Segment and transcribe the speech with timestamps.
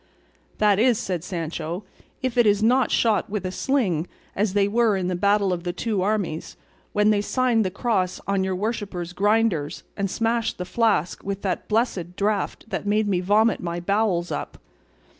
[0.57, 1.83] "That is," said Sancho,
[2.23, 5.63] "if it is not shot with a sling as they were in the battle of
[5.63, 6.57] the two armies,
[6.91, 11.67] when they signed the cross on your worship's grinders and smashed the flask with that
[11.67, 14.57] blessed draught that made me vomit my bowels up."